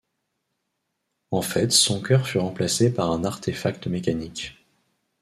En 1.29 1.43
fait 1.43 1.71
son 1.71 2.01
cœur 2.01 2.27
fut 2.27 2.39
remplacé 2.39 2.91
par 2.91 3.11
un 3.11 3.23
artefact 3.23 3.85
mécanique. 3.85 4.57